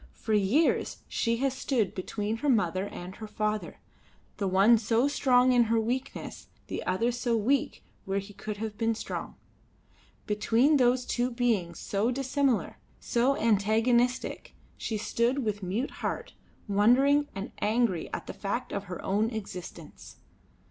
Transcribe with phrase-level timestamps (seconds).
[0.13, 3.77] For years she had stood between her mother and her father,
[4.37, 8.79] the one so strong in her weakness, the other so weak where he could have
[8.79, 9.35] been strong.
[10.25, 16.33] Between those two beings so dissimilar, so antagonistic, she stood with mute heart
[16.67, 20.15] wondering and angry at the fact of her own existence.